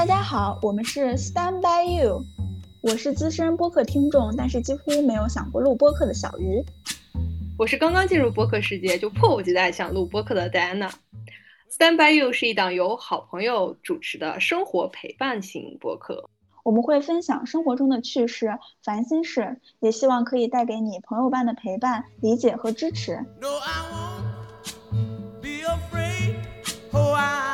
[0.00, 2.24] 大家好，我们是 Stand by You，
[2.80, 6.64] 我是资深播客听众，但是几乎没有想过录播客的小鱼。
[7.58, 10.90] 我是刚刚进入播客世界就迫不及待想录播客的 Diana。
[11.70, 16.30] Stand by You 是一档由好朋友主持的生活陪伴型播客，
[16.64, 23.16] 我们会分享生活中的趣事、烦心事，也希望可以带给你朋友般的陪伴、理解和支持。
[23.38, 26.36] No, I won't be afraid.
[26.90, 27.49] Oh, I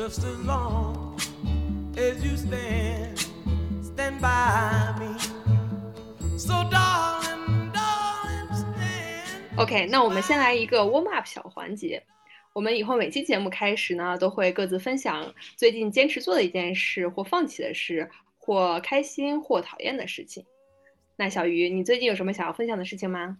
[0.00, 1.14] Just as long
[1.94, 3.18] as you stand,
[3.82, 5.12] stand by me.
[6.38, 9.58] So, darling, darling, stand.
[9.58, 12.02] OK，那我们先来一个 warm up 小环节。
[12.54, 20.46] 我们以后每期节目开始呢，都会各自分享最近坚持做的一件事，或放弃的事，或开心或讨厌的事情。
[21.16, 23.36] 那小鱼，你最近有什么想要分享的事情吗？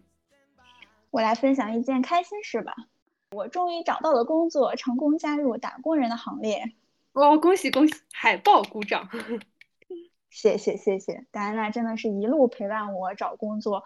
[1.10, 2.74] 我来分享一件开心事吧，
[3.30, 6.72] 我终于找到了工作，成功加入打工人的行列。
[7.12, 7.94] 哦，恭喜恭喜！
[8.12, 9.08] 海报鼓掌。
[10.30, 13.84] 谢谢谢谢，戴安娜真的是一路陪伴我找工作，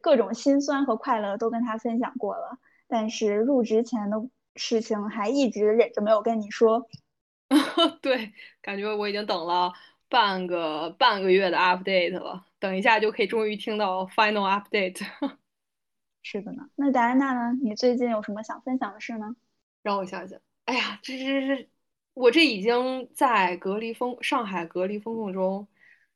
[0.00, 2.58] 各种心酸和快乐都跟她分享过了。
[2.86, 6.88] 但是入职前的事情还一直忍着没有跟你说。
[8.00, 9.72] 对，感觉我已经等了
[10.08, 15.04] 半个半个月的 update 了，等一下就可以终于听到 final update。
[16.28, 17.56] 是的呢，那达安娜呢？
[17.62, 19.36] 你最近有什么想分享的事呢？
[19.80, 21.68] 让我想想，哎呀，这这这，
[22.14, 25.68] 我这已经在隔离封上海隔离封控中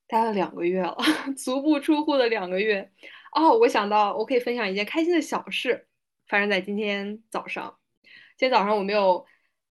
[0.09, 0.97] 待了两个月了，
[1.39, 2.91] 足不出户的两个月。
[3.31, 5.87] 哦，我想到我可以分享一件开心的小事，
[6.27, 7.79] 发生在今天早上。
[8.37, 9.25] 今天早上我没有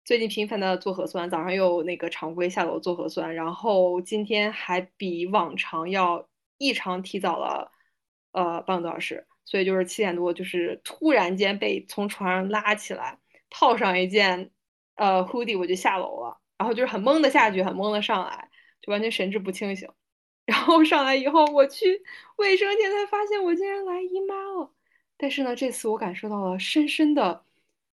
[0.06, 7.74] 最近频繁的做核酸，早上又那个常规下楼做核酸，然后今天还比往常要异常提早了，
[8.32, 9.26] 呃，半个多小时。
[9.50, 13.18] 所以就是七点多，就是突然间被从床上拉起来，
[13.50, 14.52] 套上一件
[14.94, 18.48] 呃 hoodie，我就下楼了，然后就是很懵的下去，很懵的上来，
[18.80, 19.90] 就完全神志不清醒。
[20.46, 22.04] 然后上来以后，我去
[22.36, 24.72] 卫生间才发现我竟然来姨妈了。
[25.18, 27.44] 但是呢，这次我感受到了深深的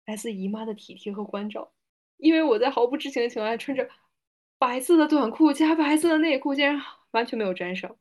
[0.06, 1.72] 来自姨妈的体贴和关照，
[2.16, 3.88] 因为我在毫不知情的情况下穿着
[4.56, 6.80] 白色的短裤加白色的内裤，竟然
[7.10, 7.96] 完全没有沾上。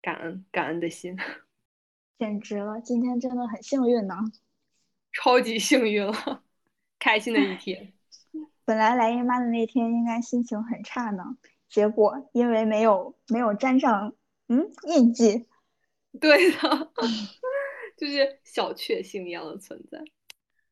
[0.00, 1.14] 感恩感恩的心。
[2.18, 4.16] 简直了，今天真的很幸运呢，
[5.12, 6.42] 超级幸运了，
[6.98, 7.92] 开心的一 天。
[8.64, 11.36] 本来来姨妈的那天应该心情很差呢，
[11.68, 14.14] 结果因为没有没有沾上
[14.48, 15.46] 嗯印记，
[16.20, 16.90] 对的，
[17.96, 20.02] 就是小确幸一样的存在。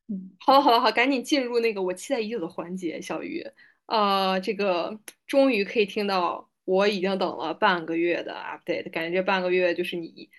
[0.09, 3.45] 嗯，好了好了好，赶紧进入那个我期待已久的环节，小鱼，
[3.85, 10.29] 呃，这个终于可以听到我已经等了半个月的 update，感觉这半个月就是你。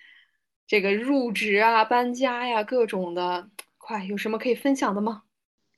[0.69, 3.49] 这个入职啊、搬家呀，各种的，
[3.79, 5.23] 快有什么可以分享的吗？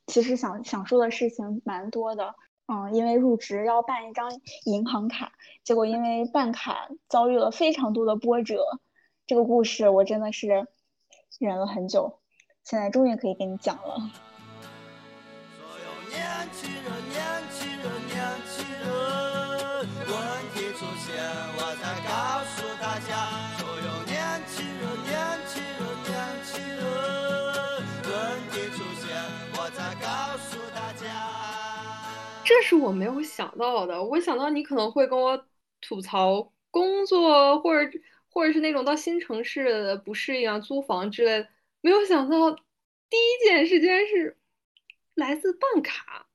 [0.07, 2.35] 其实想想说的事情蛮多的，
[2.67, 4.29] 嗯，因为入职要办一张
[4.65, 5.31] 银行卡，
[5.63, 8.65] 结果因为办卡遭遇了非常多的波折，
[9.25, 10.67] 这个故事我真的是
[11.39, 12.19] 忍了很久，
[12.65, 14.11] 现在终于可以跟你讲了。
[15.57, 17.40] 所有年轻人，年
[32.71, 35.45] 是我没有想到的，我想到你可能会跟我
[35.81, 37.99] 吐槽工作，或者
[38.29, 41.49] 或者是那种到新城市不适应啊、租房之类的，
[41.81, 44.37] 没有想到第一件事竟然是
[45.15, 46.27] 来自办卡。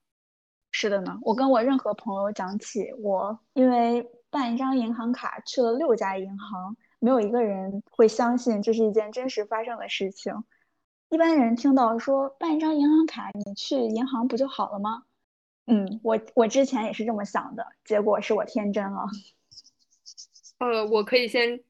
[0.72, 10.34] 是的呢，我跟我任何朋友讲起，我因为办一张银行卡去了六家银行，没有一个人会相信这是一件真实发生的事情。
[11.08, 15.04] 一般人听到说办一张银行卡，你去银行不就好了吗？
[15.66, 19.06] 嗯，我我之前也是这么想的，结果是我天真了。
[20.58, 21.60] 呃，我可以先，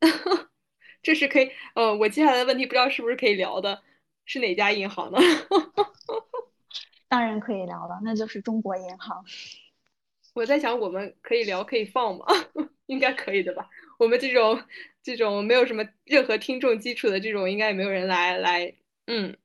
[1.02, 3.82] 这是可以，呃，我接下来的问题不知道是不是可以聊的，
[4.24, 5.18] 是哪家银行呢？
[7.08, 9.24] 当然可以聊了，那就是中国银行。
[10.34, 12.26] 我在想，我们可以聊，可以放吗？
[12.86, 13.68] 应该可以的吧？
[13.98, 14.62] 我们这种
[15.02, 18.74] 这种没有什么任何听众基础的这种，应该也没有人来来。
[19.06, 19.36] 嗯，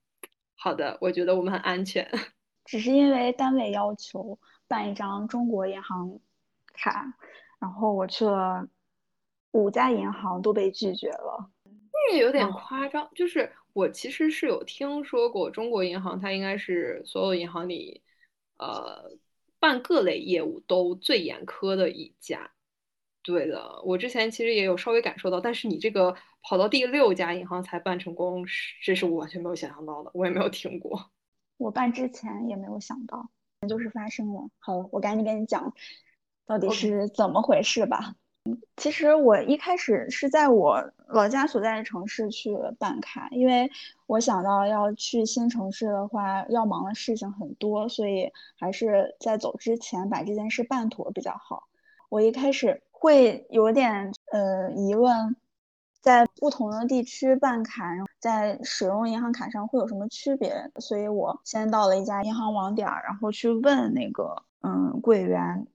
[0.56, 2.10] 好的，我觉得我们很安全。
[2.68, 4.38] 只是因为单位要求
[4.68, 6.20] 办一张中国银行
[6.74, 7.18] 卡，
[7.60, 8.68] 然后我去了
[9.52, 11.50] 五家银行都被拒绝了。
[11.64, 18.04] 那也有点夸张，就是我其实是有听说过中国银行，它应该是所有银行里，
[18.58, 19.18] 呃，
[19.60, 22.52] 办各类业务都最严苛的一家。
[23.24, 28.46] 对的，我之前其实也有稍微感受到，但是你这个跑到第六家银行才办成功，
[28.84, 31.10] 这是我完全没有想象到的，我也没有听过。
[31.58, 33.30] 我办之前也没有想到，
[33.68, 34.50] 就是发生了。
[34.60, 35.74] 好，我赶紧跟你讲，
[36.46, 38.16] 到底是怎么回事吧。
[38.78, 43.70] 其实我一开始是在我老家所在的城市去办卡，因为
[44.06, 51.68] 我想到要去新城市的话，要忙的事情很多，所以还是在走之前把这件事办妥比较好。
[52.08, 55.36] 我一开始会有点呃疑问，
[56.02, 57.84] 在不同的地区办卡，
[58.20, 60.72] 在使用银行卡上会有什么区别？
[60.80, 65.68] 所以我先到了一家银行网点，然后去问那个嗯柜员。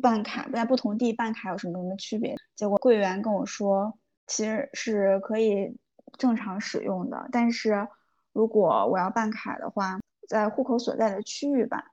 [0.00, 2.36] 办卡在不同地办卡有什么什么区别？
[2.54, 5.76] 结果柜员跟我说，其实是可以
[6.16, 7.88] 正常使用的，但是
[8.32, 11.84] 如果我要办卡的话，在户口所在的区域办。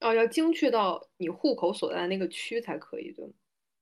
[0.00, 3.32] 哦，要精确到你户口所在的那个区才可以，对吗？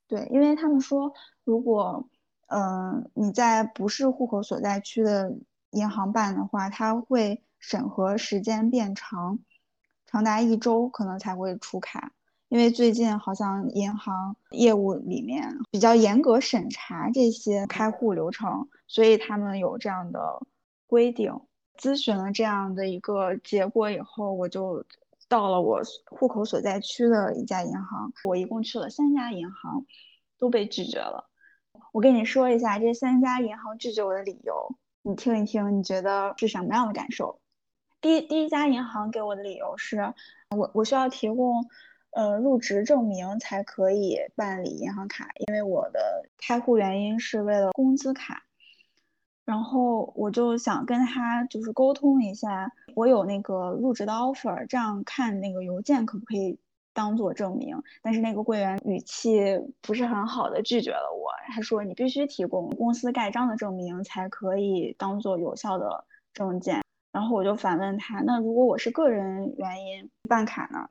[0.09, 1.13] 对，因为他们说，
[1.45, 2.09] 如果
[2.47, 5.37] 嗯你在不是户口所在区的
[5.71, 9.39] 银行办的话，它会审核时间变长，
[10.07, 12.13] 长达一周可能才会出卡。
[12.49, 20.41] 因为最近好像银行业务里面比较严格审查这些开户流程，所以他们有这样的
[20.87, 21.41] 规定。
[21.77, 24.85] 咨询了这样的一个结果以后，我就
[25.29, 28.13] 到了我户口所在区的一家银行。
[28.25, 29.85] 我一共去了三家银行，
[30.39, 31.29] 都被拒绝了。
[31.93, 37.41] 我跟你说一下这三家银行拒绝我的理由，你听一听，你觉得是什么样的感受？
[38.01, 40.15] 第第一家银行给我的理由是
[40.57, 41.65] 我我需要提供。
[42.13, 48.45] 呃，入职证明才可以办理银行卡，因为我的开户原因是为了工资卡。
[49.45, 56.59] 然后我就想跟他就是沟通一下，我有那个入职的 offer，这样看那个邮件可不可以
[56.97, 57.77] 当做证明？
[58.01, 59.39] 但是那个柜员语气
[59.83, 66.81] 不是很好的拒绝了我，他说你必须提供公司盖章的证明才可以当做有效的证件。
[67.13, 70.89] 然后我就反问他，那如果我是个人原因办卡呢？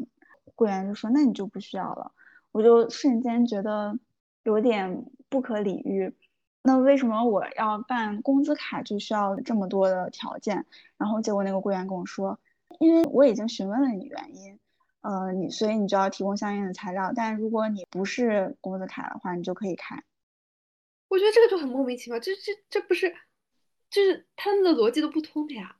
[0.53, 2.11] 柜员就说：“那你就不需要了。”
[2.53, 3.97] 我就瞬间觉得
[4.43, 6.15] 有点不可理喻。
[6.63, 10.65] 那为什么我要办工资卡就需要这么多的条件？
[10.97, 12.39] 然后结果那个柜员跟我说
[12.79, 14.57] ：“因为我已经询问了你原因，
[15.05, 17.11] 呃，你所以你就要提供相应的材料。
[17.15, 20.03] 但如果你不是工资卡的话，你就可以开。”
[21.07, 23.15] 我觉得这个就很莫名其妙，这这这不是，
[23.89, 25.77] 就是他们的逻辑都不通的呀。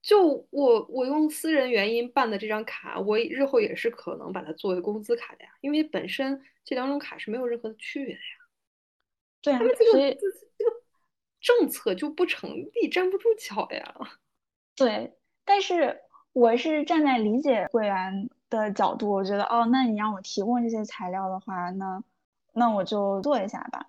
[0.00, 8.48] 就我我用私人原因办的这张卡，我日后也是可能把它作为工资卡的呀，因为本身这两种卡是没有任何的区别的呀。
[9.42, 10.82] 对啊，他们这个这个
[11.40, 13.94] 政策就不成立，站不住脚呀。
[14.76, 15.12] 对，
[15.44, 16.00] 但是
[16.32, 22.02] 我是站在理解会员的角度，我觉得哦，那你让我提供这些材料的话，那
[22.52, 23.86] 那我就做一下吧。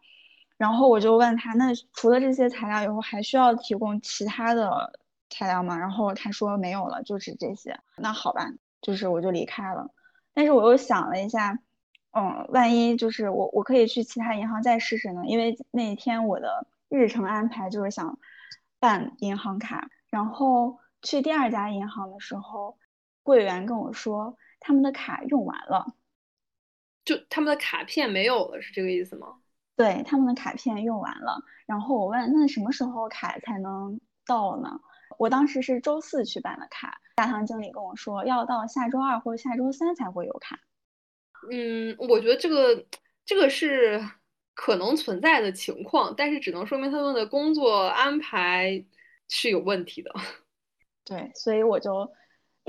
[0.58, 5.00] 然后我就问他，那除了这些材料以后，还需要提供其他的？
[5.32, 7.80] 材料吗，然后他说没有了，就是这些。
[7.98, 8.52] 那好吧，
[8.82, 9.94] 就是我就离开了。
[10.34, 11.60] 但是我又想了一下，
[12.14, 15.22] 嗯，万一就是我我可以去其他银行再试试呢？
[15.28, 18.18] 因为那一天我的日程安排就是想
[18.80, 22.80] 办银行卡，然后去第二家银行的时候，
[23.22, 25.96] 柜员跟我说他们的卡用完了，
[27.06, 29.40] 就他们的卡片没有了，是这个意思吗？
[29.76, 31.42] 对，他们的卡片用完了。
[31.66, 34.80] 然后我问那什么时候卡才能到呢？
[35.18, 40.60] 我当时是周四去办的卡，大堂经理跟我说要到下周二或者下周三才会有卡。
[41.52, 42.86] 嗯，我觉得这个
[43.26, 44.02] 这个是
[44.54, 48.86] 可能存在的情况，但是只能说明他们的工作安排
[49.30, 50.14] 是有问题的。
[51.06, 52.12] 对，所以我就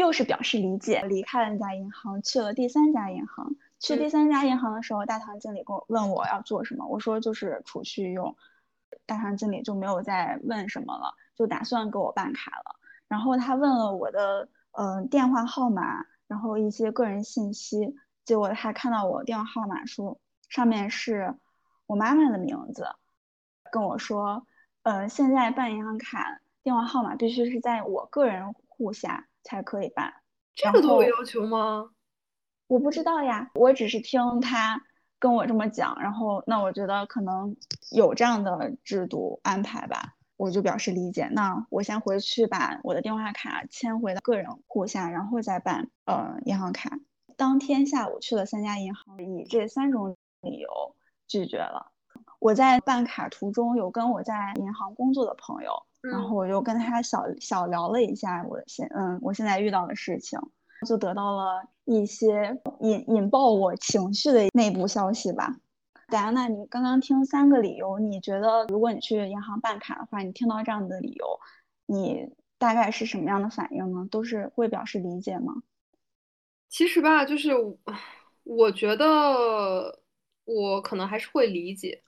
[0.00, 3.54] 又是表示理解，离开了那家银行，去了第三家银行。
[3.78, 8.37] 去第三家银行的时候，大堂经理跟我问我要做什么，我说就是储蓄用。
[9.07, 11.14] 大堂经理就没有再问什么了。
[11.37, 12.76] 就打算给我办卡了，
[13.09, 21.35] 然后他问了我的呃电话号码，然后一些个人信息，结果他看到我电话号码书上面是
[21.87, 22.85] 我妈妈的名字，
[23.73, 24.47] 跟我说，
[24.83, 30.12] 呃，现在办银行卡电话号码必须是在我个人户下才可以办，
[30.54, 31.90] 这个都有要求吗？
[32.66, 34.82] 我不知道呀，我只是听他
[35.18, 37.56] 跟我这么讲，然后那我觉得可能
[37.90, 40.16] 有这样的制度安排吧。
[40.37, 41.28] 我就表示理解。
[41.32, 46.99] 那我先回去把我的电话卡迁回到个人户下，然后再办呃银行卡。
[47.37, 50.97] 当天下午去了三家银行，以这三种理由
[51.28, 51.92] 拒绝了。
[52.40, 60.40] 我在办卡途中有跟我在银行工作的朋友，然后我就跟他小小聊了一下我现嗯我现在遇到的事情，
[60.88, 65.54] 就得到了一些引引爆我情绪的内部消息吧。
[66.09, 71.38] 戴安娜，你刚刚听三个理由，你觉得如果你去银行办卡的话，你听到这样的理由，
[71.87, 72.26] 你
[72.59, 74.09] 大概是什么样的反应呢？
[74.11, 75.62] 都是会表示理解吗？
[76.68, 77.52] 其实吧，就是
[78.44, 80.00] 我觉得
[80.44, 82.02] 我可能还是会理解。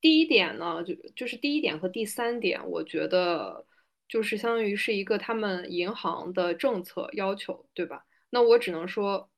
[0.00, 3.66] 第一点呢，就就是第一点和第三点，我觉得
[4.08, 8.06] 就是相当于是一个他们银行的政策要求，对吧？
[8.30, 9.30] 那我只能说，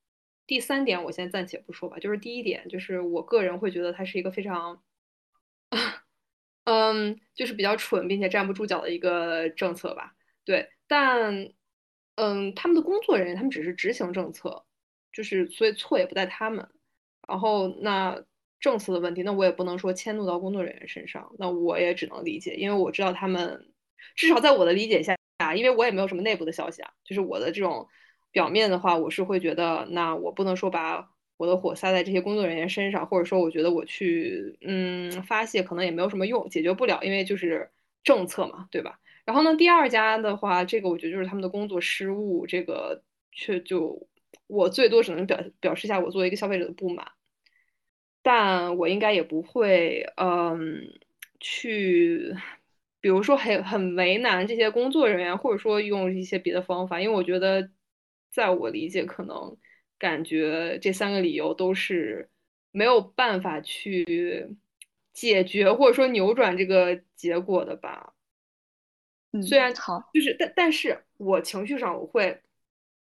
[0.46, 1.98] 第三点我先暂且不说吧。
[1.98, 4.80] 就是第一点，就是我个人会觉得它是一个非常，
[6.64, 10.14] 嗯，就是比较蠢并且站不住脚的一个政策吧。
[10.44, 11.52] 对，但
[12.14, 14.64] 嗯，他们的工作人员他们只是执行政策，
[15.12, 16.68] 就是所以错也不在他们。
[17.26, 18.24] 然后那。
[18.62, 23.66] 政策的问题，那我也不能说迁怒到工作人员身上，那我也只能理解，因为我知道他们
[24.14, 27.88] 至少在我的理解下啊，因为我也没有什么内部的消息啊，就是我的这种
[28.30, 37.68] 表面的话，我是会觉得，那我不能说把我的火撒在这些工作人员身上，或者说我觉得我去嗯发泄可能也没有什么用，解决不了，因为就是
[38.04, 39.00] 政策嘛，对吧？
[39.24, 43.02] 然后呢，第二家的话，这个我觉得就是他们的工作失误，这个
[43.32, 44.06] 却就
[44.46, 47.06] 我最多只能表表示一下我作为一个消费者的不满。
[48.22, 50.88] 但我应该也不会，嗯，
[51.40, 52.34] 去，
[53.00, 57.70] 比如说很很为难这些工作人员，或者说用一些别的方法，因为我觉得，
[58.30, 59.56] 在我理解，可能
[59.98, 62.30] 感觉这三个理由都是
[62.70, 64.48] 没有办法去
[65.12, 68.14] 解决或者说扭转这个结果的吧。
[69.32, 72.40] 嗯，虽然好，就是但但是我情绪上我会，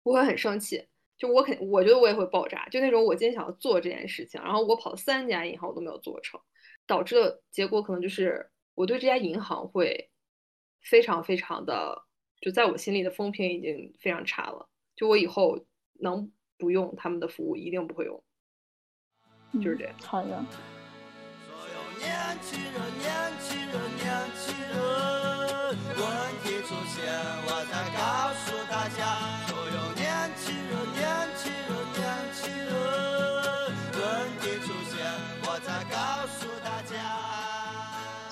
[0.04, 0.88] 我会很生气。
[1.18, 2.68] 就我肯，我觉得我也会爆炸。
[2.70, 6.40] 就那种我今天想要做这件事情，然后我跑了三家银行，我都没有做成，
[6.86, 10.12] 导致的结果可能就是我对这家银行会
[10.82, 12.06] 非常非常的，
[12.40, 14.70] 就在我心里的风评已经非常差了。
[14.96, 15.60] 就我以后
[16.00, 18.24] 能不用他们的服务，一定不会用。
[19.54, 19.94] 就是这样。
[20.04, 20.46] 好的。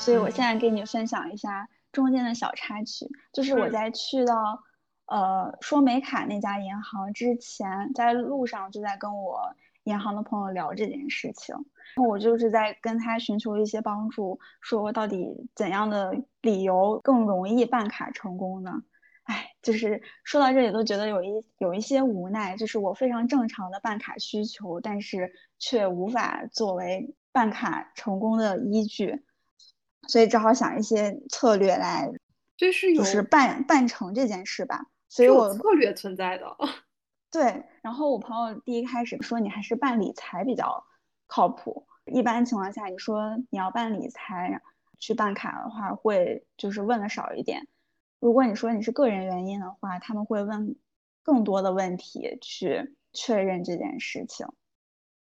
[0.06, 4.64] 所以我现在给你分享一下中间的小插曲，就是我在去到
[5.08, 9.42] 呃说美卡那家银行之前，在路上就在跟我
[9.86, 11.56] 银行的朋友聊这件事情，
[11.96, 18.84] 然后我就是在跟他寻求一些帮助，说到底怎样的理由更容易办卡成功呢？
[19.24, 29.26] 哎，就是说到这里都觉得有一有一些无奈，就是我非常正常的办卡需求，但是却无法作为办卡成功的依据。
[30.08, 32.10] 所以只好想一些策略来，
[32.58, 34.86] 就是就是办办成这件事吧。
[35.08, 36.58] 所以我策略存在的。
[37.32, 40.86] 对，然后我朋友第一开始说你还是办理财比较
[41.28, 41.86] 靠谱。
[42.06, 44.62] 一般情况下，你说你要办理财
[45.00, 47.68] 去办卡的话，会就是问的少一点。
[48.20, 50.76] 如果你说你是个人原因的话，他们会问
[51.24, 54.46] 更多的问题去确认这件事情。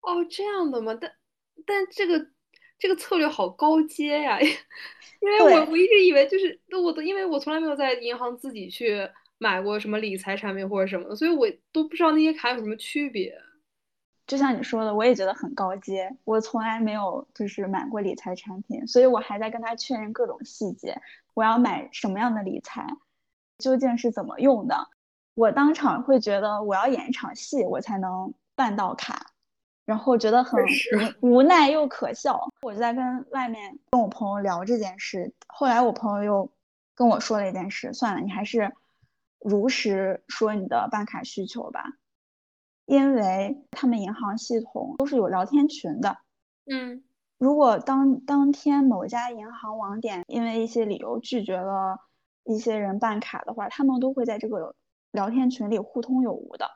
[0.00, 0.96] 哦，这样的吗？
[1.00, 1.12] 但
[1.66, 2.33] 但这个。
[2.78, 4.48] 这个策略好高阶呀， 因
[5.30, 13.34] 为我我一直以为就是我都因为我从来没有在银行自己去买过什么理财产品或者什么的，所以我都不知道那些卡有什么区别。
[14.26, 16.16] 就像你说的，我也觉得很高阶。
[16.24, 20.98] 我从来没有就是买过理财产品，所以我还在跟他确认各种细节。
[21.34, 22.86] 我要买什么样的理财，
[23.58, 24.88] 究竟是怎么用的？
[25.34, 29.33] 我当场会觉得我要演一场戏，我才能办到卡。
[29.84, 30.62] 然后觉得很
[31.20, 35.34] 无无奈又可笑，我就在跟外面跟我朋友聊这件事。
[35.46, 36.52] 后来我朋友又
[36.94, 38.72] 跟我说了一件事，算了，你还是
[39.40, 41.84] 如实说你的办卡需求吧，
[42.86, 46.16] 因为他们银行系统都是有聊天群的。
[46.64, 47.04] 嗯，
[47.36, 51.98] 如果当当天某家银行网点因为一些理由拒绝了
[52.44, 54.74] 一些人办卡的话，他们都会在这个
[55.12, 56.70] 聊天群里互通有无的。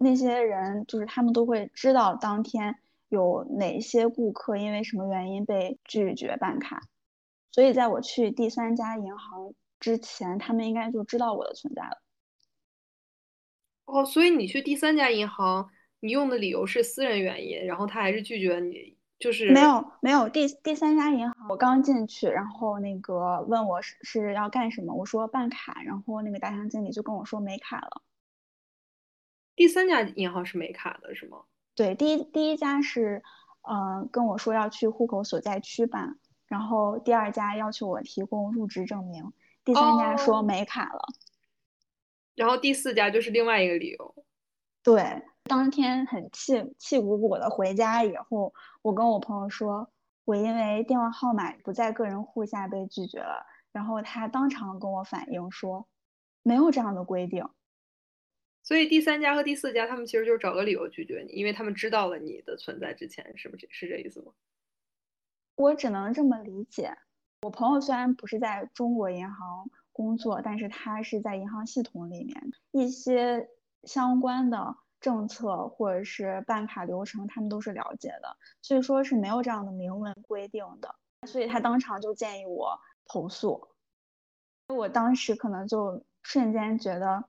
[0.00, 2.76] 那些人就是他们都会知道当天
[3.08, 6.82] 有哪些顾客因为什么原因被拒绝办卡，
[7.50, 12.02] 所以在我去第三家银行之前，他们应该就知道我的存在了。
[13.86, 15.68] 哦，所以你去第三家银行，
[16.00, 28.02] 你用的理由是私人原因，然后他还是拒绝你，就是没有没有第第三家银行，我刚进去，然后那个问我是是要干什么，我说办卡，然后那个大堂经理就跟我说没卡了。
[29.56, 31.42] 第三家银行是没卡的，是吗？
[31.74, 33.22] 对，第一第一家是，
[33.62, 39.32] 呃，跟我说要去户口所在区办，然后第二家要求我提供入职证明，
[39.64, 41.02] 第三家说没卡了，
[42.34, 44.14] 然后第四家就是另外一个理由。
[44.82, 49.90] 对，当天很气气鼓鼓的回家以后，我跟我朋友说，
[50.24, 55.86] 我因为电话号码不在个人户下被拒绝了，然后他当场跟我反映说。
[56.46, 57.48] 没有这样的规定。
[58.64, 64.32] 所以第三家和第四家，他们其实就是找个理由拒绝你，因为他们知道了你的存在之前，是不是是这意思吗？
[65.54, 66.96] 我只能这么理解。
[67.42, 73.48] 我朋友虽然不是在中国银行工作，但是他是在银行系统里面一些
[73.82, 80.96] 相关的政策或者是办卡流程，他们都是了解的，所以说是没有这样的明文规定的。
[81.28, 83.68] 所以他当场就建议我投诉。
[84.68, 87.24] 我当时可能就瞬间觉得，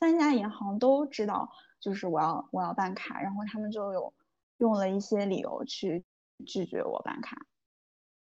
[0.00, 1.50] 三家银行都知道，
[1.80, 4.14] 就是我要我要办卡，然后他们就有
[4.58, 6.04] 用了一些理由去
[6.46, 7.36] 拒绝我办卡。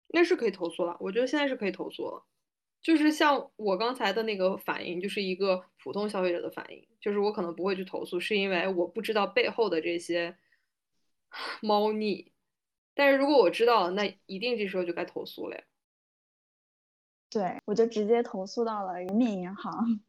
[0.08, 2.26] 那是可以投诉了，我觉得现在是可以投诉了。
[2.82, 10.38] 就是像我刚才的那个反应，就是一个普通消费者的反应，就是我可能不会去投诉，是因为我不知道背后的这些
[11.60, 12.32] 猫腻。
[12.94, 15.64] 但是如果我知道了，那一定这时候就该投诉了呀。
[17.28, 20.00] 对，我就直接投诉到了人民银行，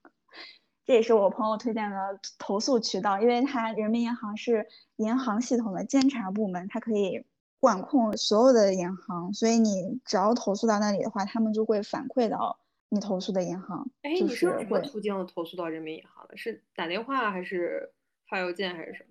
[0.85, 7.25] 这也是我朋友推荐的投诉渠道，因为他人民银行是银行系统的监察部门，它可以。
[7.59, 12.57] 管控所有的银行，所以你只要投诉到那里的话，他们就会反馈到
[12.89, 13.87] 你投诉的银行。
[14.01, 16.35] 哎，你是用什么途径投诉到人民银行的？
[16.37, 17.93] 是打电话还是
[18.27, 19.09] 发邮件还是什么？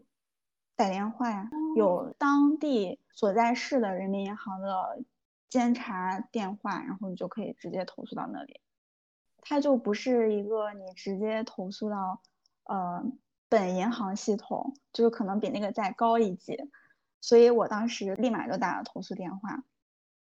[0.75, 4.99] 打电话呀，有当地所在市的人民银行的
[5.49, 8.61] 监察电话，然后你就可以直接投诉到那里。
[9.42, 12.20] 它就不是一个你直接投诉到
[12.64, 13.02] 呃
[13.49, 16.56] 本银行系统，就是可能比那个再高一级。
[17.23, 19.62] 所以我当时立马就打了投诉电话，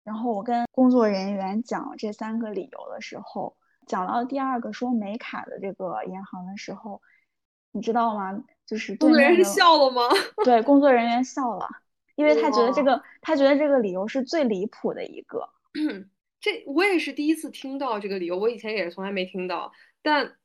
[0.03, 7.01] 然后我跟工作人员讲这三个理由的时候，讲到第二个说没卡的这个银行的时候，
[7.71, 8.43] 你知道吗？
[8.67, 10.03] 就是工作人员笑了吗？
[10.45, 11.67] 对，工作人员笑了，
[12.15, 15.49] 因为他觉得这个他觉得这个理由是最离谱的一个。
[16.43, 19.71] 这我也是第一次听到这个理由，我以前也是从来没听到。
[20.03, 20.35] 但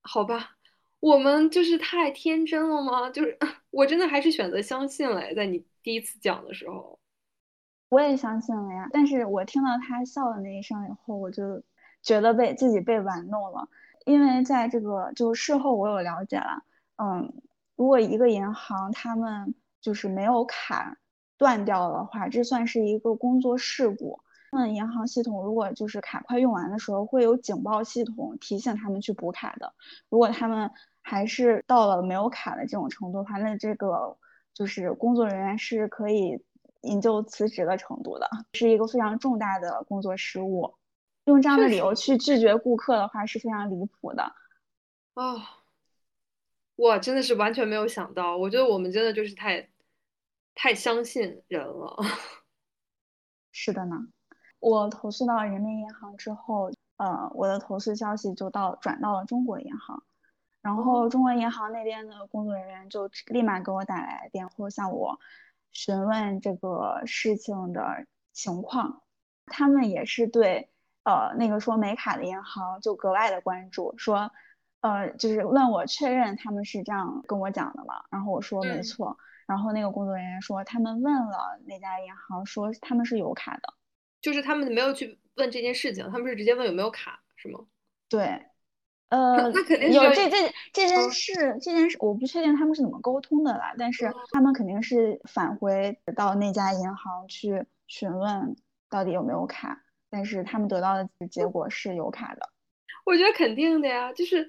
[0.00, 0.56] 好吧。
[1.00, 3.10] 我们就是太天真了吗？
[3.10, 3.36] 就是
[3.70, 6.96] 我真的还是选择相信了，在你第一次讲的时候，
[7.88, 8.88] 我也相信了呀。
[8.92, 11.60] 但是我听到他笑的那一声以后，我就
[12.04, 13.68] 觉得被自己被玩弄了。
[14.06, 16.62] 因为在这个就事后我有了解了，
[16.98, 17.42] 嗯，
[17.74, 20.98] 如果一个银行他们就是没有卡
[21.36, 24.20] 断掉的话，这算是一个工作事故。
[24.52, 29.72] 嗯，银行系统如果就是卡快用完的时候，会有警报系统提醒他们去补卡的。
[30.10, 34.18] 如果他们还是到了没有卡的这种程度的话，那这个
[34.52, 36.44] 就是工作人员是可以
[36.82, 40.74] 引咎辞职的程度的，是一个非常重大的工作失误。
[41.24, 44.34] 用这样的理由去拒绝顾客的话是非常离谱的。
[45.14, 45.40] 哦，
[46.76, 49.70] 我真的是完全没有想到，我觉得我们真的就是太
[50.54, 51.96] 太相信人了。
[53.52, 54.08] 是的呢，
[54.62, 60.04] 我投诉到人民银行之后，呃，我的投诉消息就到转到了中国银行。
[60.62, 65.18] 然后中国银行那边的工作人员就立马给我打来电话，向我
[65.72, 69.02] 询问这个事情的情况。
[69.46, 70.70] 他们也是对
[71.02, 74.30] 呃那个说没卡的银行就格外的关注，说
[74.80, 78.04] 呃就是问我确认他们是这样跟我讲的吗。
[78.10, 79.18] 然后我说没错。
[79.48, 83.74] 然后那个工作人员说他们问了那家银行，说他们是有卡的，
[84.22, 87.60] 就是他们没有去问这件事情，他们是直接问有没有卡，是吗？
[88.08, 88.46] 对。
[89.08, 98.56] 呃，那肯定有这这这件事，这件事我不确定他们是怎么沟通的啦，但是他们肯定是返回到那家银行去询问
[98.88, 102.48] 到底有没有卡，但是他们得到的结果是有卡的。
[103.04, 104.48] 我觉得肯定的呀，就是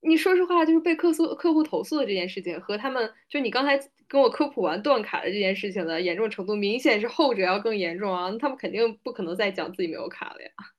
[0.00, 3.78] 你说实话，就是被客诉客户投诉的这件事情和他们就你刚才
[4.08, 10.50] 跟我科普完断卡的这件事情的严重程度，明显是后者要更严重啊，他们肯定不可能再讲自己没有卡了呀。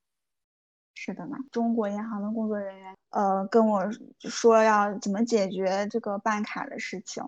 [0.95, 3.83] 是的呢，中国银行的工作人员呃跟我
[4.19, 7.23] 说要怎么解决这个办卡的事情。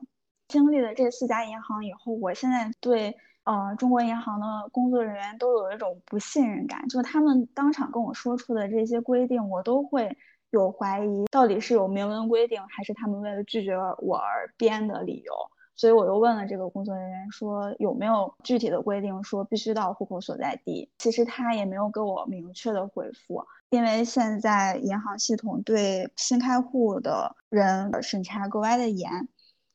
[0.50, 10.18] 经历了这四家银行以后，我现在对呃中国银行的工作人员都有一种不信任感，就是他们当场跟我说出的这些规定，我都会
[10.50, 15.34] 有怀疑，到底是有明文规定，还是他们为了拒绝我而编的理由。
[15.82, 20.88] 所以我又问了这个工作人员，说有没有具体的规定，说必须到户口所在地。
[21.00, 29.10] 其实他也没有给我明确的回复，因为现在银行系统对新开户的人审查格外的严，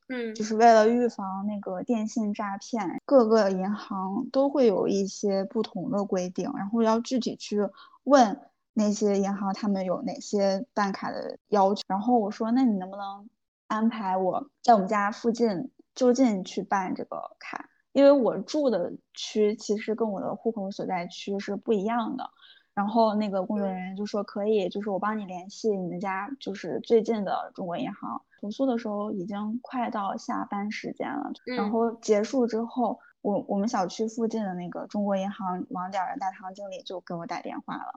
[0.09, 7.69] 嗯，就是为了预防那个电信诈骗，各个银行都会有一些不同的规定，然后要具体去
[8.05, 8.41] 问
[8.75, 11.83] 那些银行他们有哪些办卡的要求。
[11.89, 13.29] 然后我说，那你能不能
[13.67, 15.69] 安排我在我们家附近？
[15.97, 22.31] 就近去办这个卡，因为我住的区其实跟我的户口所在区是不一样的。
[22.75, 28.23] 然后那个工作人员就说可以，就是我帮你联系你们家就是最近的中国银行。
[28.39, 37.95] 投诉的时候已经快到下班时间了，然后结束之后，我我们小区附近的那个中国银行网点的大堂经理就给我打电话了，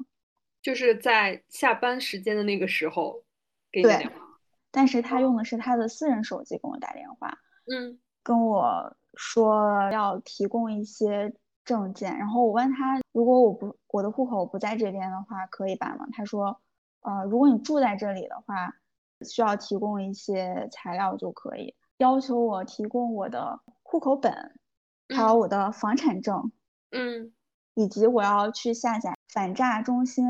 [0.62, 3.21] 就是在下班时间的那个时候
[3.69, 4.15] 给你打电话。
[4.71, 7.38] 但是他用的是他的私人手机给我打电话，
[7.69, 16.05] 嗯，跟我说要提供一些证件，然后我问他，如果我不我的户口不在这边的话，可以办吗？
[16.13, 16.60] 他说，
[17.01, 18.73] 呃，如果你住在这里的话，
[19.21, 24.60] 需要提供一些材料就可以，要求我提供我的户口本，
[25.15, 26.51] 还有我的房产证，
[26.91, 27.34] 嗯，
[27.75, 30.25] 以及我要去下载反诈中心。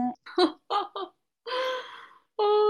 [2.35, 2.43] 哦。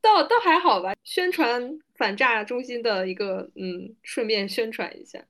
[0.00, 5.24] 倒倒还好吧，宣传反诈中心的一个，嗯，顺便宣传一下。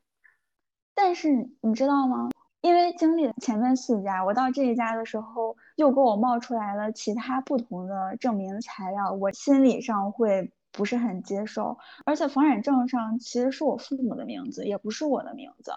[0.93, 2.29] 但是你知道吗？
[2.61, 11.77] 因为经历了前面四家，我到这一家的时候，又给我冒出来了其他不同的证明材料，我心理上会不是很接受。
[12.05, 15.71] 而且房产证上其实是我父母的名字，也不是我的名字。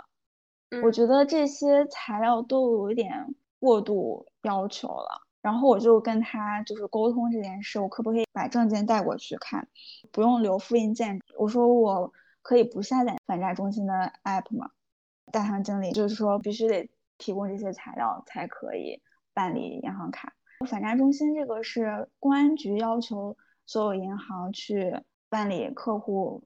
[0.83, 5.22] 我觉得这些材料都有一点过度要求了。
[5.43, 9.69] 然后我就跟他就是沟通这件事，我可不可以把证件带过去看，
[10.13, 11.21] 不用留复印件？
[11.37, 14.71] 我说我可以不下载反诈中心的 app 吗？
[15.33, 19.03] 大堂经理就是说必须得提供这些材料才可以
[19.35, 20.33] 办理银行卡。
[20.69, 24.95] 反诈中心这个是公安局要求所有银行去
[25.29, 26.45] 办理客户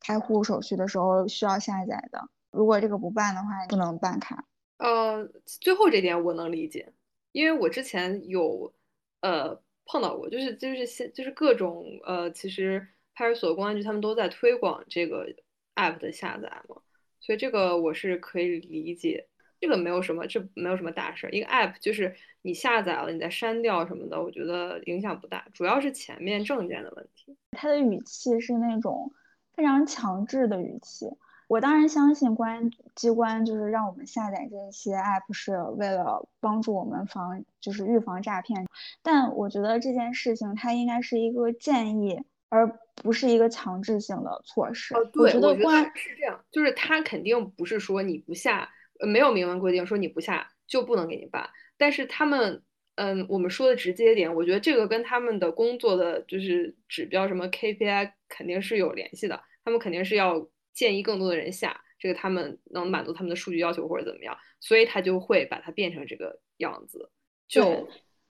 [0.00, 4.44] 开户手续的时候需要下载的，如果这个不办的话，不能办卡。
[4.76, 6.92] 呃，最后这点我能理解。
[7.34, 8.72] 因为我之前有，
[9.20, 15.26] 呃，碰到过，就是就是现就是各种呃，其实派出所、公安局他们都在推广这个
[15.74, 16.76] app 的下载嘛，
[17.18, 19.26] 所以这个我是可以理解，
[19.60, 21.30] 这个没有什么，这没有什么大事儿。
[21.30, 27.36] 一个 app 就是你下载了，你再删掉什么的，我觉得影响不大，主要是前面证件的问题。
[27.50, 29.12] 他的语气是那种
[29.54, 31.06] 非常强制的语气。
[31.46, 38.66] 我当然相信公安机关就是让我们下载这些 app 是为了帮助我们防，就是预防诈骗。
[39.02, 44.94] 但我觉得这件事情它应该是一个建议，而不是一个强制性的措施。
[44.94, 48.68] 哦，对，我觉得公安是这样，就是他肯定不是说你不下，
[49.00, 51.48] 没有明文规定说你不下就不能给你办。
[51.76, 52.62] 但是他们，
[52.94, 60.48] 嗯，我们说的直接点，我觉得这个跟他们的工作的就是指标什么 KPI 肯定是有联系的，他们肯定是要。
[60.74, 67.10] 建议更多的人下这个，他们能满足他们的数据要求或者怎么样，所以他就会把它变成这个样子，
[67.48, 67.88] 就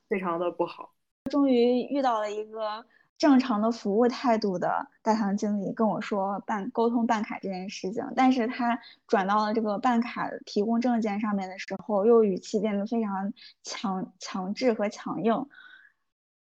[0.08, 0.94] 非常的不好。
[1.30, 2.84] 终于遇到了一个
[3.16, 15.48] 正常的服务态度的大堂经理跟我说办沟通办卡这件事情，但是他转到了这个办卡提供证件上面的时候，又语气变得非常强强制和强硬，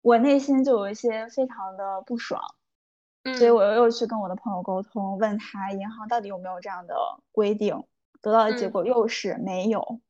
[0.01, 2.41] 我内心就有一些非常的不爽。
[3.37, 6.95] 所以我又又去跟我的朋友沟通，问他银行到底有没有这样的
[7.31, 7.83] 规定，
[8.21, 10.01] 得到的结果又是没有，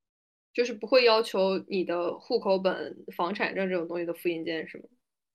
[0.53, 4.85] 就是不会要求你的户口本、房产证这种东西的复印件，是吗？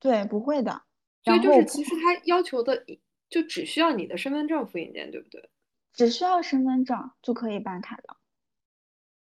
[0.00, 0.82] 对，不会的。
[1.22, 2.84] 所以就是其实他要求的
[3.28, 5.48] 就只需要你的身份证复印件，对不对？
[5.92, 8.16] 只需要身份证就可以办卡的。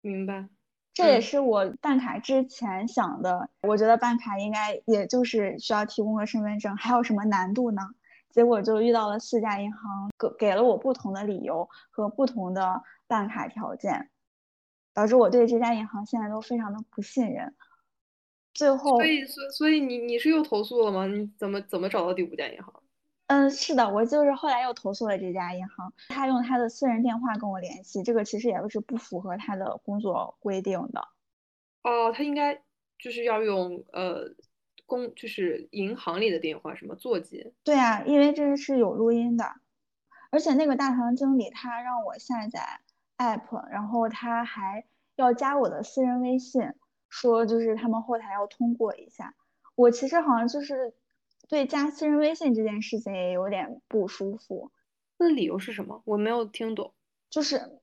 [0.00, 0.48] 明白。
[0.94, 7.82] 这也是我办卡之前想的，我觉得办卡应该也就是需要提供个身份证，还有什么难度呢？
[8.30, 14.10] 结果就遇到了四家银行，给给了我不同的理由和不同的办卡条件，
[14.92, 17.54] 导致我对这家银行现在都非常的不信任。
[18.52, 21.06] 最后，所以，所所以你你是又投诉了吗？
[21.06, 22.82] 你怎么怎么找到第五家银行？
[23.28, 31.00] 嗯，是的，我就是后来又投诉了这家银行，他用他的私人电话跟我联系，这个其实也是不符合他的工作规定的。
[31.82, 32.54] 哦，他应该
[32.98, 34.34] 就是要用呃。
[34.88, 37.52] 公就是银行里的电话，什么座机？
[37.62, 39.44] 对啊，因为这是有录音的，
[40.30, 42.80] 而且那个大堂经理他让我下载
[43.18, 46.72] app，然后他还要加我的私人微信，
[47.10, 49.34] 说就是他们后台要通过一下。
[49.74, 50.94] 我其实好像就是
[51.48, 54.72] 对加私人微信这件事情也有点不舒服。
[55.18, 56.02] 那理由是什么？
[56.06, 56.94] 我没有听懂。
[57.28, 57.78] 就是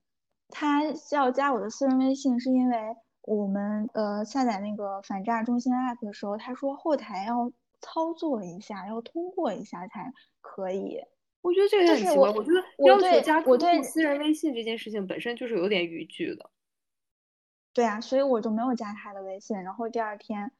[0.48, 2.96] 他要加我的私人微信，是因为。
[3.26, 11.00] 我们呃下载那个反诈中心 app 的时候，他说后台要操作一下，要通过一下才可以。
[11.42, 12.30] 我觉得这个很奇怪。
[12.30, 16.50] 我觉得要求加客户私人微信这件事情本身就是有点逾矩的。
[17.72, 19.60] 对啊，所以我就没有加他的微信。
[19.60, 20.52] 然后第二天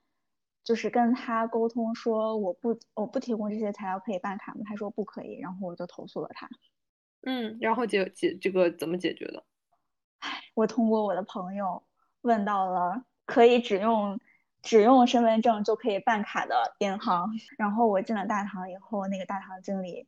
[0.65, 4.63] 就是跟他沟通说我不我不提供这些材料可以办卡吗？
[4.65, 5.39] 他说不可以。
[5.39, 6.49] 然后我就投诉了他。
[7.23, 9.45] 嗯，然后解解这个怎么解决的？
[10.19, 11.81] 唉，我通过我的朋友。
[12.27, 14.21] 问到了可以只用
[14.61, 17.31] 只用身份证就可以办卡的银行。
[17.57, 20.07] 然后我进了大堂以后，那个大堂经理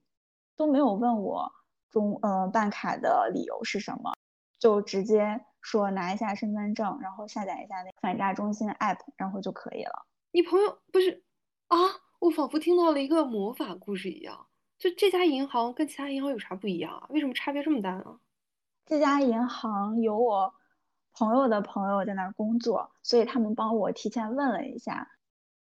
[0.57, 1.51] 都没有问我
[1.91, 4.13] 中呃办卡的理由是什么，
[4.59, 10.05] 就直接说拿一下身份证，然后下载一下那反诈中心的 app，然后就可以了。
[10.33, 11.23] 你朋友不是
[11.69, 11.79] 啊？
[12.19, 14.47] 我仿佛听到了一个魔法故事一样。
[14.77, 17.07] 就这家银行跟其他银行有啥不一样啊？
[17.11, 18.19] 为什么差别这么大呢？
[18.87, 20.55] 这家银行有我
[21.19, 25.11] 朋友的朋友在那儿工作，所以他们帮我提前问了一下，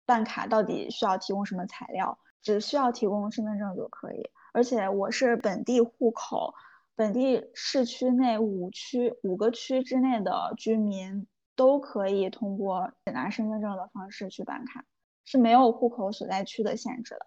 [0.04, 4.30] 办卡到底需要提供什么材料，只需要提供身份证就可以。
[4.52, 6.52] 而且我是本地户口，
[6.94, 14.84] 本地市区内五区五个区之内的居民都可以通过拿身份证的方式去办卡，
[15.24, 17.24] 是没有户口所在区的限制的。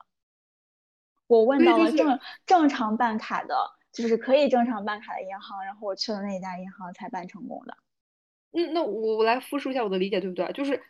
[1.25, 3.55] 我问到了正正常办卡的，
[3.91, 7.75] 就是可以正常办卡的银行，然后我去了那家银行才办成功的。
[8.53, 10.51] 嗯，那我我来复述一下我的理解，对不对？
[10.53, 10.81] 就是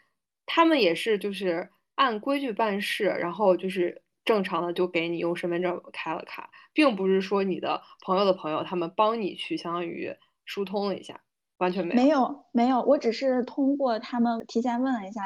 [0.45, 11.21] 他们也是就是按规矩办事，然后就是正常的就给你用身份证开了卡，并不是说你的朋友的朋友他们帮你去相当于疏通了一下，
[11.57, 15.21] 完全没有没有没有，我只是通过他们提前问了一下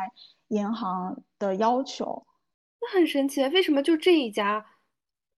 [0.49, 2.25] 银行的要求。
[2.81, 4.65] 那很神奇，为什么就这一家？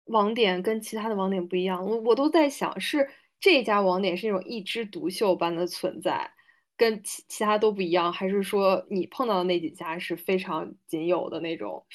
[0.06, 6.30] 网点跟其他的网点不一样，我我都在想，是这家网点是那种一枝独秀般的存在，
[6.78, 11.86] 跟其其他都不一样，还是说你碰到的那几家是非常仅有的那种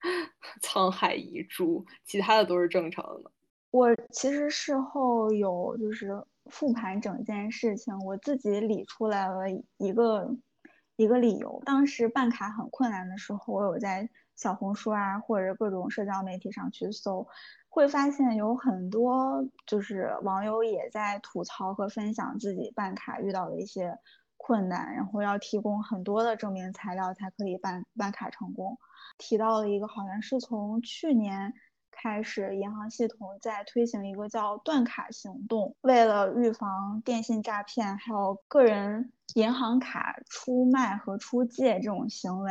[0.62, 3.30] 沧海遗珠，其他的都是正常的？
[3.70, 10.30] 我其实事后有就是复盘整件事情，我自己理出来了一个
[10.96, 11.62] 一个理由。
[11.64, 14.08] 当时办卡很困难的时候，我有在。
[14.36, 17.26] 小红书啊，或者各种社交媒体上去搜，
[17.76, 23.98] 会发现有很多就是网友也在吐槽和分享自己办卡遇到的一些
[24.38, 28.78] 困难，然后要提供很多的证明材料才可以办办卡成功。
[29.18, 31.52] 提到了一个，好像是从去年
[31.90, 42.50] 开始，银行系统在推行一个叫断卡行动，为了预防电信诈骗，还有个人银行卡出卖和出借这种行为。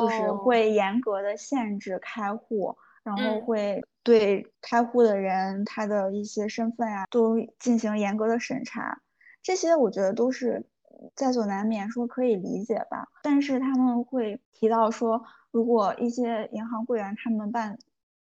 [0.00, 9.00] 就是会严格的限制开户，然后会对开户的人他的一些身份啊都进行严格的审查，
[9.42, 10.66] 这些我觉得都是
[11.14, 13.06] 在所难免，说可以理解吧。
[13.22, 17.78] 但是他们会提到说，如果一些银行柜员他们办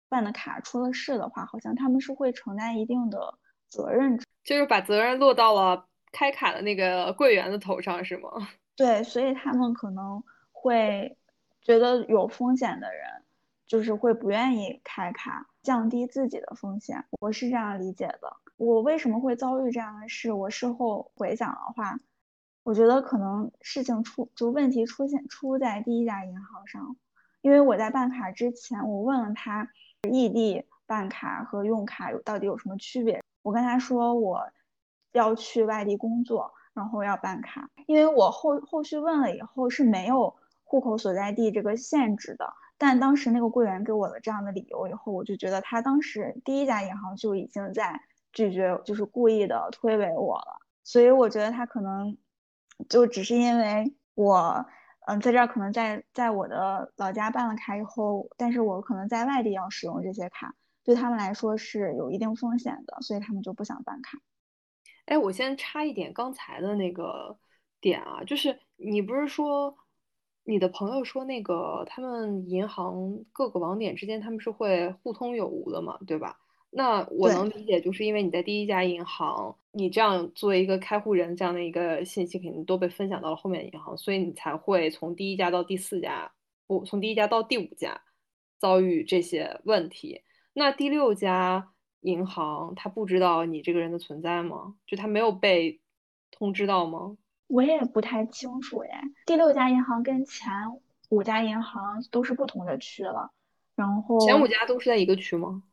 [0.08, 3.34] 办的卡出了事的话，好像他们是会承担一定的
[3.70, 8.30] 责任，就是把责任落到了开卡的那个柜员的头上，是吗？
[8.78, 11.18] 对，所以他们可能会。
[11.62, 13.24] 觉得有风险的人，
[13.68, 17.04] 就是会不愿意开卡，降低自己的风险。
[17.20, 18.38] 我是这样理解的。
[18.58, 20.32] 我为什么会遭遇这样的事？
[20.32, 22.00] 我事后回想的话，
[22.64, 26.96] 我觉得可能事情出就问题出现出在第一家银行上，
[27.42, 29.70] 因为我在办卡之前，我问了他
[30.10, 33.24] 异地办卡和用卡有到底有什么区别。
[33.42, 34.48] 我跟他说我
[35.12, 40.36] 要去外地工作，然后要办卡，因为我后后续问了以后是没有。
[40.68, 48.02] 户口所在地这个限制的，但当时那个柜员给我了这样的理由以后，我就觉得他当时第一家银行就已经在
[48.34, 50.60] 拒绝，就是故意的推诿我了。
[50.84, 52.18] 所以我觉得他可能
[52.90, 54.66] 就只是因为我，
[55.08, 64.18] 嗯，在这儿可能在在我的老家办了卡以后，但是我可能在外地要使用这些卡，对他们来说是有一定风险的，所以他们就不想办卡。
[65.06, 67.38] 哎，我先插一点刚才的那个
[67.80, 69.78] 点啊，就是你不是说。
[70.46, 76.38] 你的朋友说，那个他们银行各个网点之间他们是会互通有无的嘛，对吧？
[76.70, 86.32] 那我能理解，就是因为你在第一家银行，你这样作为一个开户人，这样的一个信息肯定都被分享到了后面的银行，所以你才会从第一家到第四家，
[86.68, 88.00] 不，从第一家到第五家
[88.60, 90.22] 遭遇这些问题。
[90.54, 94.76] 那第六家银行他不知道你这个人的存在吗？
[94.86, 95.80] 就他没有被
[96.30, 97.18] 通知到吗？
[97.48, 100.52] 我也不太清楚哎，第六家银行跟前
[101.10, 103.32] 五家银行都是不同的区了，
[103.76, 105.64] 然后前五家都是在一个区吗？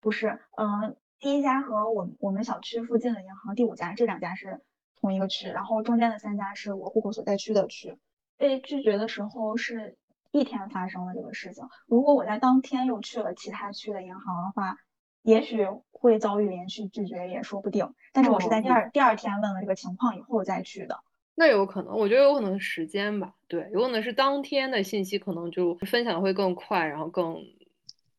[0.00, 4.60] 不是，嗯，第一家和我我们小区附近的银行，第五家这两家是
[5.00, 7.98] 同一个区，然后中间的三家是我户口所在区的区。
[8.36, 9.98] 被拒绝的时候是
[10.30, 14.76] 一天发生了这个事情，如果我在当天又去了其他区的银行的话。
[15.22, 21.00] 也许会遭遇连续拒绝也说不定，但是我是在第二第二天问了这个情况以后再去的。
[21.34, 27.36] 那有可能，我觉得有可能时间吧，对，有可能是当天的信息可能就分享会更快，然后更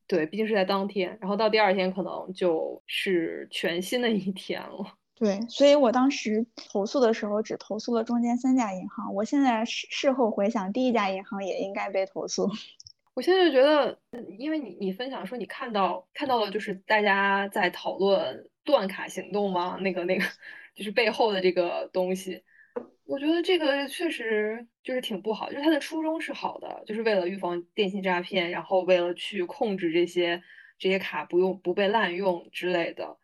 [0.07, 4.97] 对，毕竟是在当天，然后到第二天可能就是全新的一天了。
[5.15, 9.13] 对，所以我当时投诉的时候只投诉了中间三家银行。
[9.13, 12.49] 我现在事事后回想，第一家银行也应该被投诉。
[13.13, 14.00] 我现在就觉得，
[14.38, 19.78] 因为你你分享说你看到看到了，就是大家在讨论断卡行动吗？
[19.82, 20.24] 那个那个
[20.74, 22.41] 就是背后的这个东西，
[23.06, 25.50] 我觉得这个确实就是挺不好。
[25.52, 30.41] 就是它的初衷是好的，就是为了预防电信诈骗，然后为了去控制这些
[30.80, 33.17] 这些卡不用不被滥用之类的。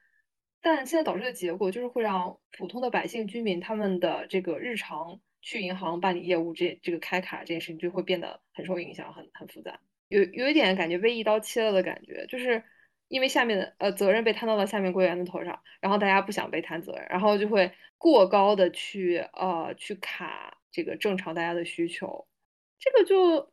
[0.59, 9.79] 但现在导致的结果就是会让普通的百姓居民他们的这个日常去银行办理业务这这个开卡这件事情就会变得很受影响，很很复杂，
[10.09, 12.61] 有有一点感觉被一刀切了的感觉，就是
[13.07, 22.27] 因为下面的呃责任被摊到了下面柜员的头上，然后大家不想被摊责任，然后就会过高的去呃去卡这个正常大家的需求，
[22.77, 23.49] 这个就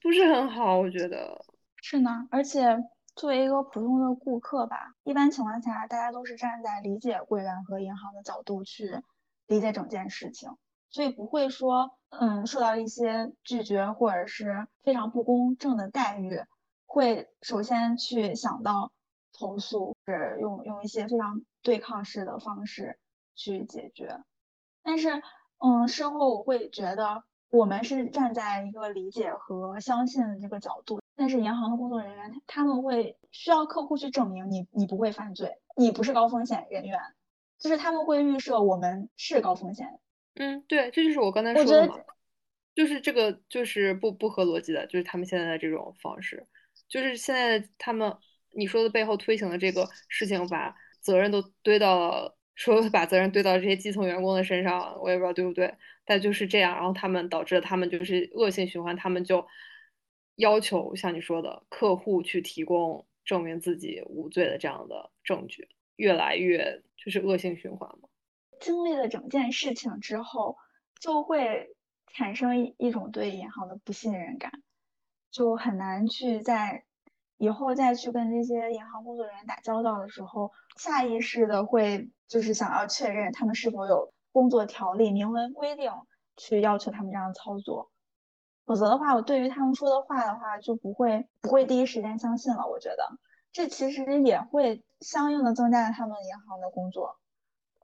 [0.00, 1.44] 不是很好，我觉得
[1.82, 2.64] 是呢，而且。
[3.16, 8.90] 作为一个普通的顾客吧，一般情况下，大家都是站在理解柜员和银行的角度去
[9.46, 10.50] 理解整件事情，
[10.94, 16.40] 所以不会说，嗯，受到一些拒绝或者是非常不公正的待遇，
[16.86, 18.92] 会首先去想到
[19.36, 22.96] 投诉，是用用一些非常对抗式的方式
[23.34, 24.20] 去解决。
[24.84, 25.20] 但是，
[25.58, 31.00] 嗯，事后我会觉得，我们是站在一个理解和相信的这个角度。
[31.16, 37.00] 但是银行的工作人员他们会需要客户去证明你你不会犯罪，你不是高风险人员，
[37.58, 39.98] 就是他们会预设我们是高风险。
[40.34, 41.96] 嗯，对，这就是我刚才说的嘛，
[42.74, 46.46] 就是这个就是不不合逻辑的，就是他们现在的这种方式，
[46.88, 48.12] 就是现在他们
[48.50, 59.46] 你说的背后推行的这个事情，把责任都堆到了 说把责任堆到这些基层员工的身上，我也不知道对不对，但就是这样，然后他们导致他们就是恶性循环，他们就。
[60.36, 68.08] 要求像你说的，客户去提供证明自己无罪的这样的证据，越来越就是恶性循环嘛。
[68.60, 70.56] 经历了整件事情之后，
[71.00, 71.74] 就会
[72.06, 74.52] 产生一种对银行的不信任感，
[75.30, 76.84] 就很难去在
[77.36, 85.92] 以后再去跟这些银行工作人员打交道的时候，下意识的会就是想要确认他们是否有工作条例明文规定
[86.36, 87.90] 去要求他们这样操作。
[88.64, 92.66] 否则的话，我对于他们说的话的话，就不会不会第一时间相信了。
[92.66, 93.18] 我觉得
[93.52, 97.18] 这其实也会相应的增加了他们银行的工作。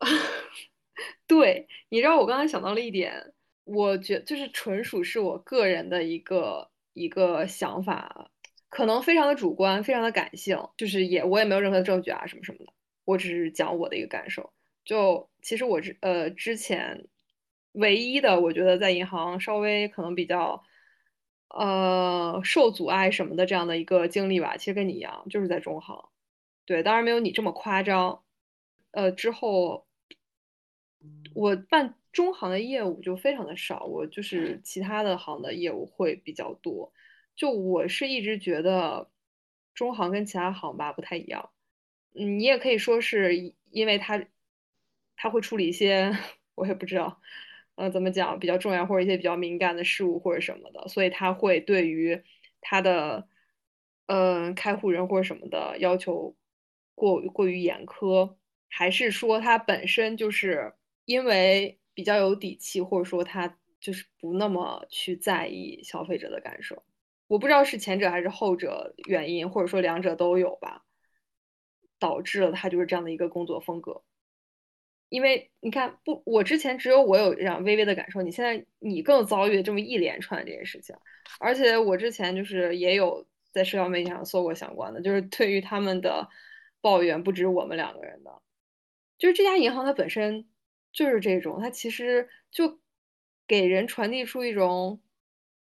[0.01, 0.09] 啊
[1.27, 3.33] 对，你知道我刚才想到了一点，
[3.65, 8.31] 我觉就是纯属是我个人的一个一个想法，
[8.69, 12.73] 可能非常的主观，非常的感性，就是也我也没有任何的证据啊什么什么的，
[13.05, 14.53] 我只是讲我的一个感受。
[14.85, 17.07] 就其实我之呃之前
[17.73, 20.63] 唯一的，我觉得在银行稍微可能比较。
[21.53, 26.09] 呃，受阻碍什么的这样的一个经历吧，其实跟你一样，就是在中行，
[26.65, 28.23] 对，当然没有你这么夸张。
[28.93, 29.85] 呃，之后
[31.35, 36.93] 我办中行的业务就非常的少，我就是其他的行的业务会比较多。
[37.37, 39.11] 就我是一直觉得
[39.75, 41.51] 中行跟其他行吧不太一样，
[42.15, 44.27] 嗯，你也可以说是因为他
[45.17, 46.17] 他会处理一些，
[46.55, 47.21] 我也不知道。
[47.77, 52.23] 呃，怎么讲比较重要，或者一些比较敏感的事物或者什么的，所以他会对于
[52.61, 53.27] 他的
[54.07, 56.37] 嗯开户人或者什么的要求
[56.95, 58.37] 过过于严苛，
[58.69, 60.75] 还是说他本身就是
[61.11, 66.85] 因为比较有底气，或者说他就是不那么去在意消费者的感受？
[67.27, 70.85] 我不知道是前者还是后者原因，或者说两者都有吧，
[71.99, 74.05] 导致了他就是这样的一个工作风格。
[75.09, 80.95] 因为你看，不，我之前只有我有这样微微的感受，你现在你更遭遇这么一连串这些事情，
[81.41, 86.29] 而且我之前就是也有在社交媒体上搜过相关的，就是对于他们的
[86.81, 88.41] 抱怨不止我们两个人的，
[89.19, 90.47] 就是这家银行它本身
[90.93, 92.81] 就是这种，它其实就
[93.47, 95.01] 给人传递出一种，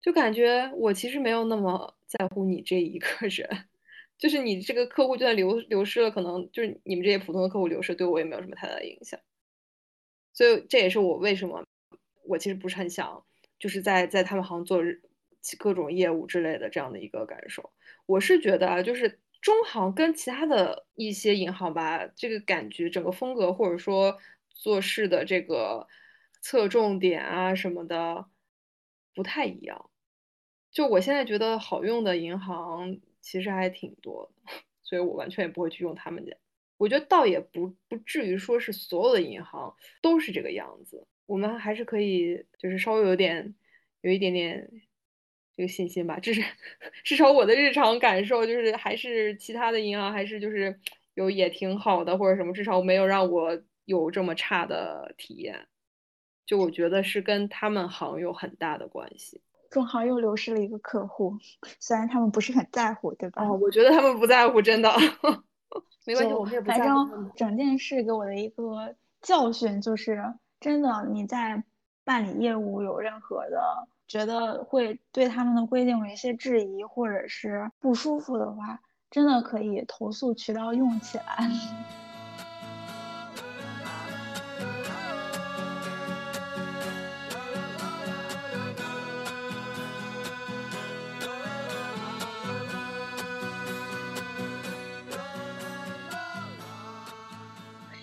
[0.01, 3.47] 就感觉我其实没有那么在乎你这一个人，
[4.17, 9.19] 就是你这个客户就算流流失了，可能就是你们这些普通的客户流失，对我也没有什么太大的影响。
[10.33, 11.65] 所以这也是我为什么
[12.23, 13.25] 我其实不是很想，
[13.59, 14.81] 就是在在他们行做
[15.57, 17.71] 各种业务之类的这样的一个感受。
[18.05, 24.17] 我是觉得啊，就是中行跟其他的一些银行吧，这个感觉整个风格或者说
[24.59, 25.87] 做事的这个
[26.41, 28.25] 侧重点啊什么的
[29.15, 29.89] 不太一样。
[30.71, 34.51] 就我现在觉得好用的银行其实还挺多的，
[34.83, 36.35] 所以我完全也不会去用他们家。
[36.77, 43.55] 我觉得倒也不不至于说是所有的银行都是这个样子，我们还是可以就是稍微有点
[44.01, 44.69] 有一点点
[45.57, 46.19] 这个信心吧。
[46.19, 46.43] 至少
[47.03, 50.79] 至少我的日常感受就是，还是其他的银行还是就是
[51.15, 55.67] 有也挺好的或者什么，至少没有让我有这么差的体验，
[56.45, 59.41] 就我觉得是跟他们行有很大的关系。
[59.71, 61.35] 中行又流失了一个客户，
[61.81, 63.43] 虽然他们不是很在乎，对吧？
[63.43, 64.91] 哦，我觉得他们不在乎，真的。
[66.05, 67.11] 没关系，我们也不反在乎反。
[67.11, 70.23] 正整件事给我的一个教训就是，
[70.59, 71.63] 真的你在
[72.03, 78.79] 办理业务有任何的觉得会对他们的规定有一些质疑或者是不舒服的话，
[79.09, 81.25] 真的可以投诉渠道用起来。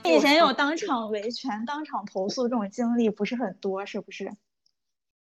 [0.06, 4.30] 以前有当场维权、当场投诉这种经历不是很多，是不是？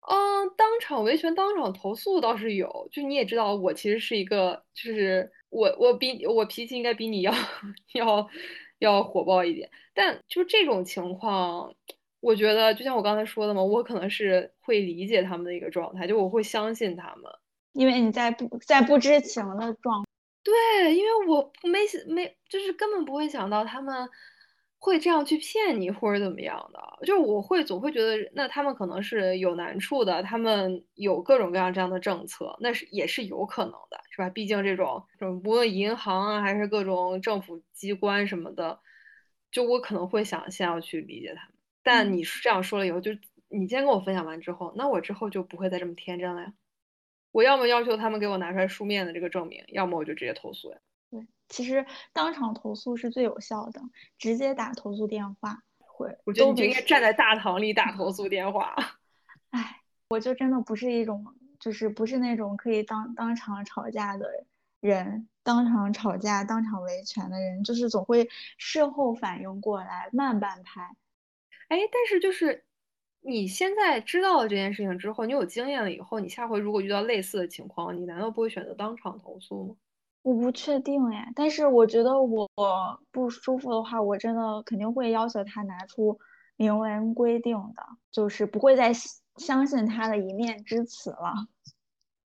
[0.01, 7.33] 嗯，当场维权、当场投诉倒是有，就你也知道，我其实是一个，就是我我比我脾气应该比你要
[7.93, 8.29] 要
[8.79, 11.73] 要火爆一点，但就这种情况，
[12.21, 17.31] 我觉得就像我刚才说的嘛，我可能是会理解他们的一个状态，就我会相信他们。
[17.73, 20.05] 因为你在不在不知情的状，
[20.43, 21.79] 对，因为我没
[22.13, 24.11] 没就是根本不会想到他们
[24.85, 34.29] 会这样去骗你或者怎么样的，就是我会总会觉得那他们可能是有难处的，他们有各种各样这样的政策，那是也是有可能的，是吧？
[34.29, 38.81] 毕竟这种这种不论银行啊还是各种政府机关什么的，
[39.53, 41.55] 就我可能会想先要去理解他们，
[41.85, 43.13] 但你是这样说了以后，就
[43.49, 46.53] 你今天跟我分享完之后，那我之后就不会再这么天真了呀。
[47.31, 50.79] 我要么要求他们给我拿出来书面的这个证明，要么我就直接投诉呀。
[51.53, 53.81] 对，其实当场投诉是最有效的，
[54.19, 56.17] 直接打投诉电话会。
[56.25, 58.75] 我觉得你就应该站在大堂里打投诉电话。
[59.51, 61.25] 哎，我就真的不是一种，
[61.61, 64.47] 就是不是那种可以当当场吵架的
[64.81, 70.97] 人，当场吵架、当场维权的人，就是总会事后反应过来，慢半拍。
[71.69, 72.65] 哎，但是就是
[73.21, 79.77] 你现在知道了这件事情之后，你有经验了以后，你下回如果遇到类似的情况，你难道不会选择当场投诉吗？
[80.23, 86.19] 我不确定哎，但是我觉得我我不舒服的话，我真的肯定会要求他拿出
[86.57, 91.49] 明文规定的，就是不会再相相信他的一面之词了。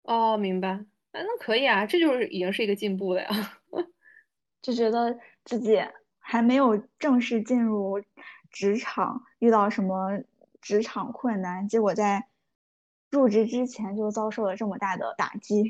[0.04, 0.86] 哦，明白。
[1.12, 3.30] 哎，那可以啊，这就是已经是一个进步了呀。
[4.64, 5.80] 就觉得自己
[6.18, 8.02] 还没有正式进入
[8.50, 10.24] 职场，遇到什么
[10.60, 12.28] 职场困难，结果在
[13.12, 15.64] 入职之前就遭受了这么大的打击。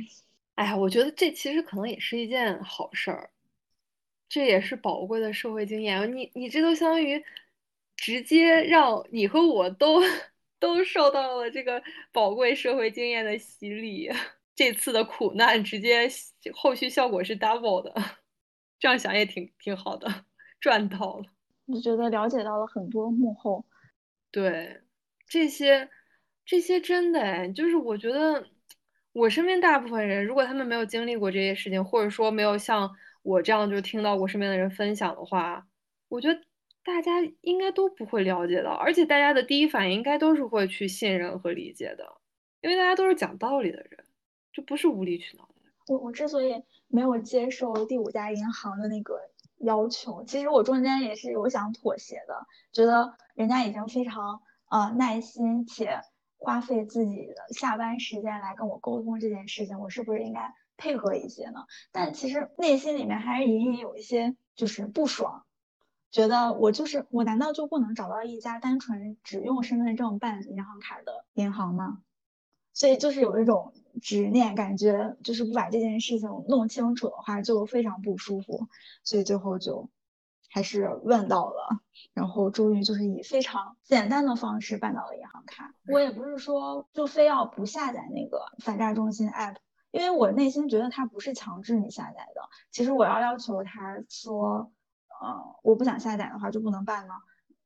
[0.56, 3.30] 哎呀，我觉得这其实可能也是一件好事儿，
[4.30, 6.16] 这也是宝贵的社会经验。
[6.16, 7.24] 你你这都相当于
[7.98, 10.02] 直接让你和我都
[10.60, 11.82] 都受到了这个
[12.14, 14.10] 宝贵社会经验的洗礼，
[14.56, 16.10] 这次的苦难直接
[16.54, 17.94] 后续效果是 double 的，
[18.80, 20.26] 这样想也挺挺好的，
[20.62, 21.26] 赚到了。
[21.66, 23.66] 我觉得了解到了很多幕后。
[24.32, 24.82] 对，
[25.28, 25.90] 这些
[26.46, 28.46] 这些真的哎，就是我觉得
[29.16, 32.92] 我身边大部分人，如果他们没有经历过这些事情，或者说没有像
[33.24, 35.66] 我这样就听到过身边的人分享的话，
[36.10, 36.38] 我觉得
[36.84, 42.06] 大家应该都不会了解到，而且大家的第一反应应该都是会去信任和理解的，
[42.60, 44.04] 因为大家都是讲道理的人，
[44.52, 45.62] 就不是无理取闹的。
[45.88, 49.18] 我我之所以没有接受第五家银行的那个
[49.60, 56.02] 要求，其实我中间也是有想妥协的，觉得人家已经非常呃耐心且
[56.46, 61.66] 花费自己的下班时间来跟我沟通这件事情，我是不是应该配合一些呢？
[61.92, 65.44] 但其实内心里面还是隐隐有一些就是不爽，
[66.12, 72.04] 觉得我就是我难道就不能找到一家单纯只用身份证办银行卡的银行吗？
[72.74, 78.68] 所以就是有一种执念，感觉就是不把这件事情弄清楚的话，就非常不舒服。
[79.04, 79.90] 所以最后就
[80.56, 81.82] 还是问到了，
[82.14, 85.74] 然后终于就是以非常简单的方式办到了银行卡。
[85.90, 89.58] 我也不是说就非要不下载那个反诈中心 app，
[89.92, 92.42] 因为我内心觉得它不是强制你下载的。
[92.72, 94.72] 其实我要要求他说，
[95.22, 97.14] 呃，我不想下载的话就不能办呢。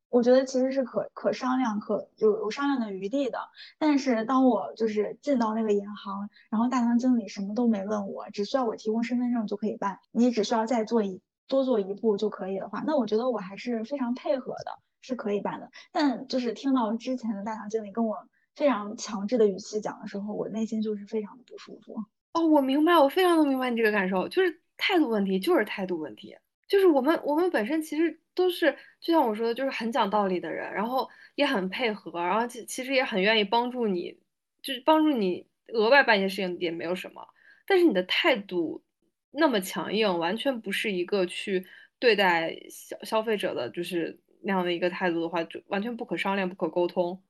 [0.09, 3.37] 我觉得其实是可可商量、可有有商量的余地的。
[3.77, 15.69] 但是当我就是进到那个银行，然后大堂经理什么都没问我，只需要我提供身份证就可以办，你只需要再做一多做一步就可以的话，那我觉得我还是非常配合的，是可以办的。
[15.91, 18.15] 但就是听到之前的大堂经理跟我
[18.55, 21.95] 非常强制的语气讲的时候，我内心就是非常的不舒服。
[22.33, 26.37] 哦，我明白，我非常能明白你这个感受，就是态度问题，就是态度问题，
[26.67, 28.71] 就是我们我们本身其实都是，
[29.01, 34.19] 就像我说的，就是很讲道理的人，然后也很配合，然后其其实也很愿意帮助你，
[34.61, 37.27] 就是帮助你额外办一些事情也没有什么，
[37.65, 38.83] 但是你的态度
[39.31, 41.65] 那么强硬，完全不是一个去
[41.99, 47.23] 对待消消费者的，就是那样的一个态度的话，就完全不可商量、不可沟通，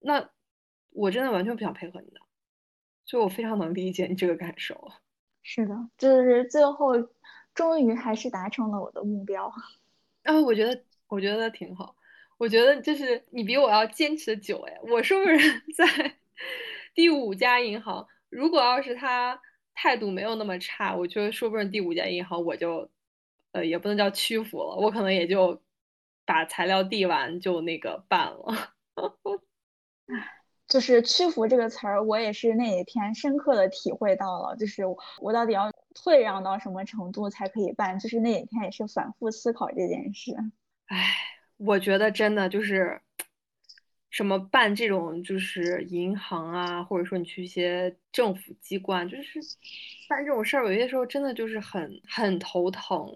[0.00, 0.30] 那
[0.90, 2.20] 我真的完全不想配合你的。
[3.04, 4.92] 所以我非常能理解你这个感受。
[5.42, 6.92] 是的，就是最后
[7.52, 9.52] 终于还是达成了我的目标。
[10.22, 11.96] 啊，我觉得我觉得挺好。
[12.38, 14.78] 我觉得就是你比我要坚持的久哎。
[14.84, 16.16] 我是不是 在
[16.94, 18.06] 第五家银行？
[18.28, 19.40] 如果要是他
[19.74, 22.88] 态度没有那么差，我觉得说不定第五家银行我就
[23.52, 25.60] 呃也不能叫屈服了，我可能也就
[26.24, 28.72] 把材料递完就那个办了。
[30.68, 34.56] 就是屈服这个词儿，我也是那一天深刻的体会到了。
[34.56, 34.84] 就是
[35.20, 37.98] 我到底要退让到什么程度才可以办？
[37.98, 40.34] 就是那一天也是反复思考这件事。
[40.86, 41.14] 唉，
[41.58, 43.02] 我觉得真的就是
[44.12, 49.40] 什么办这种就是银行啊，或者说你去一些政府机关，就是
[50.08, 53.08] 办这种事儿，有些时候真的就是很很头疼，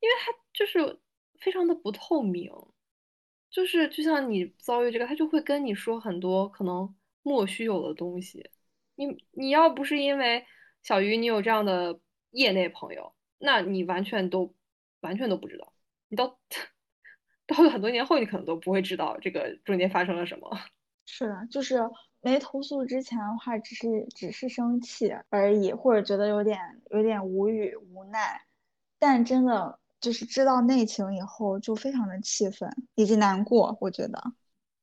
[0.00, 0.98] 因为它就是
[1.40, 2.50] 非常的不透明。
[3.50, 6.94] 就是就像你遭遇这个，他就会跟你说很多可能。
[7.26, 8.50] 莫须有的东西，
[8.96, 10.44] 你你要不是因为
[10.82, 11.98] 小鱼你有这样的
[12.32, 14.54] 业内朋友，那你完全都
[15.00, 15.72] 完全都不知道。
[16.08, 16.38] 你到
[17.46, 20.58] 到了很多年后，你可能都不会知道这个中间发生了什么。
[21.06, 21.78] 是的，就是
[22.22, 26.58] 没投诉之前的话，只是只是生气而已，或者觉得有点
[26.90, 28.40] 有点无语无奈。
[28.98, 33.76] 但真的就是知道内情以后，就非常的气愤以及难过。
[33.80, 34.32] 我觉得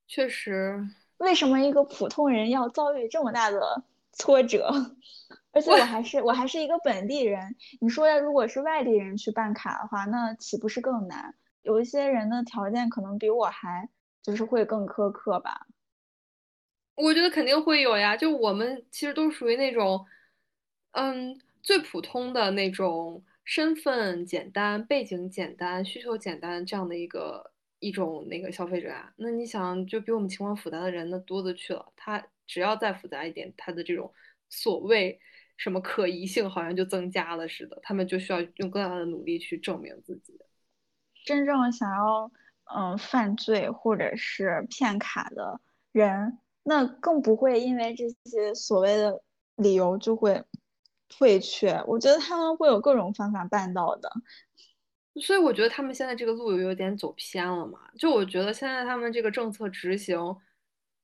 [0.08, 0.88] 确实。
[1.18, 4.72] 为什么一个普通人要遭遇这么大的挫折？
[5.54, 7.56] 而且我还是我还是一个本地人。
[7.80, 11.36] 你说要如果是外地人去办卡的话，那岂不是更难？
[11.62, 13.90] 有一些人的条件可能比我还
[14.22, 15.68] 就是会更苛刻吧。
[16.96, 18.16] 我觉得肯定会有呀。
[18.18, 20.06] 就我们其实都属于那种，
[20.92, 27.52] 嗯，最普通的那种身份简单、背景简单、需求简单这样的一个。
[27.84, 31.92] 一种那个消费者啊，那你想，就比我们情况复杂的人那多的去了。
[31.96, 34.14] 他只要再复杂一点，他的这种
[34.50, 35.20] 所谓
[35.58, 37.80] 什么可疑性好像就增加了似的。
[37.82, 40.40] 他们就需要用更大的努力去证明自己。
[41.26, 42.32] 真正想要
[42.76, 45.60] 嗯犯罪或者是骗卡的
[45.92, 49.22] 人，那更不会因为这些所谓的
[49.56, 50.44] 理由就会
[51.10, 51.84] 退却。
[51.88, 54.12] 我觉得他们会有各种方法办到的。
[55.22, 57.80] 所以我觉得他们现在这个路有点走偏了嘛？
[58.00, 60.18] 就我觉得现在他们这个政策执行，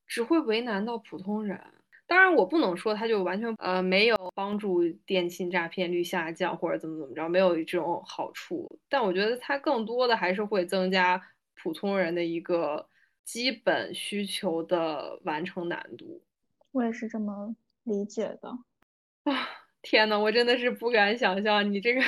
[0.05, 1.61] 只会为难到普通人。
[2.07, 8.79] 当然，我不能说它就完全呃没有帮助电信诈骗率下降或者怎么怎么着，没有这种好处。
[8.89, 11.21] 但我觉得它更多的还是会增加
[11.61, 12.87] 普通人的一个
[13.25, 16.23] 基本需求的完成难度。
[16.71, 18.49] 我也是这么理解的。
[19.23, 19.47] 啊，
[19.83, 22.01] 天呐，我真的是不敢想象你这个。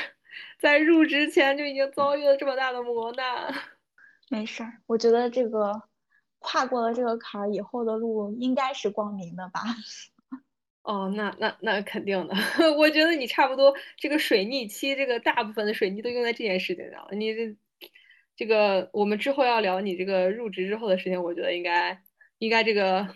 [0.59, 3.53] 在入职前就已经遭遇了这么大的磨难，
[4.29, 5.81] 没事儿，我觉得这个
[6.39, 9.61] 跨过了这个坎儿以后的路应该是光明的吧？
[10.81, 12.35] 哦，那那那肯定的，
[12.79, 17.09] 我觉得你差不多这个水逆期，这个大部分的水逆都用在这件事情上了。
[17.11, 17.55] 你这
[18.35, 22.01] 这个，我们之后要聊你这个入职之后的事情，我觉得应该
[22.39, 23.07] 应该这个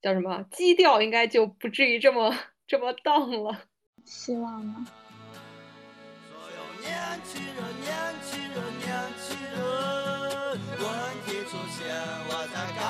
[0.00, 2.34] 叫什么基调，应该就不至于这么
[2.66, 3.64] 这么 荡了。
[4.04, 4.86] 希望呢。
[6.30, 7.64] 所有年轻人，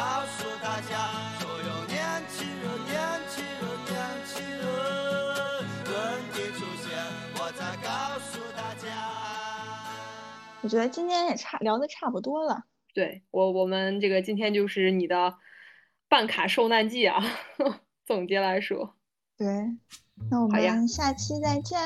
[0.07, 1.11] 告诉大家。
[1.41, 1.99] 所有年
[2.29, 2.95] 轻人，年
[3.29, 4.65] 轻人，年轻人，
[5.91, 5.95] 问
[6.33, 6.95] 题出现，
[7.35, 8.87] 我再告诉大家。
[10.63, 12.63] 我觉得今天也差聊的差不多了。
[12.95, 15.35] 对我，我们这个今天就是你的
[16.09, 17.21] 办卡受难记啊。
[18.07, 18.95] 总结来说，
[19.37, 19.47] 对，
[20.31, 21.81] 那我们下期再见。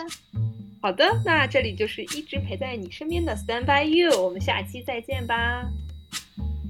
[0.82, 5.64] 好的，那这里就是一直陪在你身边的 Stand by You，我们下期再见吧，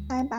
[0.08, 0.38] 拜拜。